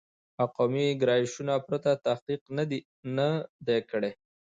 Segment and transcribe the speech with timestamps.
[0.39, 2.41] او قومي ګرایشونو پرته تحقیق
[3.17, 3.25] نه
[3.65, 4.11] دی کړی